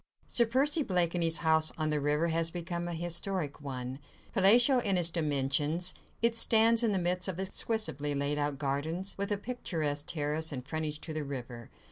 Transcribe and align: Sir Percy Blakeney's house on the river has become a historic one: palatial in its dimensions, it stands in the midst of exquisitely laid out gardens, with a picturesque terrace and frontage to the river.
Sir 0.25 0.47
Percy 0.47 0.81
Blakeney's 0.81 1.45
house 1.45 1.71
on 1.77 1.91
the 1.91 1.99
river 1.99 2.29
has 2.29 2.49
become 2.49 2.87
a 2.87 2.95
historic 2.95 3.61
one: 3.61 3.99
palatial 4.33 4.79
in 4.79 4.97
its 4.97 5.11
dimensions, 5.11 5.93
it 6.23 6.35
stands 6.35 6.81
in 6.81 6.91
the 6.91 6.97
midst 6.97 7.27
of 7.27 7.39
exquisitely 7.39 8.15
laid 8.15 8.39
out 8.39 8.57
gardens, 8.57 9.15
with 9.19 9.31
a 9.31 9.37
picturesque 9.37 10.07
terrace 10.07 10.51
and 10.51 10.67
frontage 10.67 10.99
to 11.01 11.13
the 11.13 11.23
river. 11.23 11.69